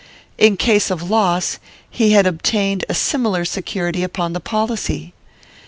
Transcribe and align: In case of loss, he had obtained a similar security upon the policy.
In 0.39 0.57
case 0.57 0.89
of 0.89 1.11
loss, 1.11 1.59
he 1.87 2.13
had 2.13 2.25
obtained 2.25 2.85
a 2.89 2.95
similar 2.95 3.45
security 3.45 4.01
upon 4.01 4.33
the 4.33 4.39
policy. 4.39 5.13